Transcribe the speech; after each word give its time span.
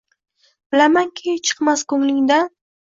Bilamanki, 0.75 1.37
chiqmas 1.51 1.87
ko’nglingdan 1.95 2.55